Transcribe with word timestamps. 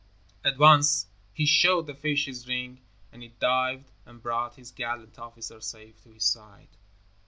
At 0.43 0.57
once 0.57 1.05
he 1.31 1.45
showed 1.45 1.85
the 1.85 1.93
fish 1.93 2.25
his 2.25 2.47
ring 2.47 2.81
and 3.11 3.21
it 3.23 3.37
dived 3.39 3.91
and 4.03 4.19
brought 4.19 4.55
his 4.55 4.71
gallant 4.71 5.19
officer 5.19 5.61
safe 5.61 6.01
to 6.01 6.09
his 6.13 6.25
side. 6.25 6.69